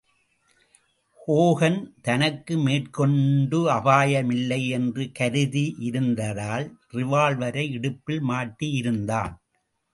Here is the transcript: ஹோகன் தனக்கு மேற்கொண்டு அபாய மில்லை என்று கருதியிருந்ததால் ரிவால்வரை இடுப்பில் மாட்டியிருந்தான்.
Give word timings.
ஹோகன் 1.19 1.77
தனக்கு 2.01 2.57
மேற்கொண்டு 2.57 3.59
அபாய 3.71 4.23
மில்லை 4.23 4.59
என்று 4.69 5.05
கருதியிருந்ததால் 5.19 6.67
ரிவால்வரை 6.93 7.65
இடுப்பில் 7.71 8.23
மாட்டியிருந்தான். 8.23 9.35